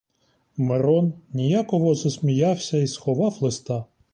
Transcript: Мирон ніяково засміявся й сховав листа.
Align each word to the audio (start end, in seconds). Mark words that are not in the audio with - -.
Мирон 0.57 1.13
ніяково 1.33 1.95
засміявся 1.95 2.77
й 2.77 2.87
сховав 2.87 3.37
листа. 3.41 3.85